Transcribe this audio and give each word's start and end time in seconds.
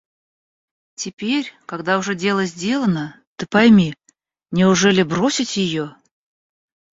Теперь, 0.95 1.53
когда 1.67 1.99
уже 1.99 2.15
дело 2.15 2.45
сделано,— 2.45 3.21
ты 3.35 3.45
пойми,— 3.45 3.95
неужели 4.49 5.03
бросить 5.03 5.57
ее? 5.57 5.95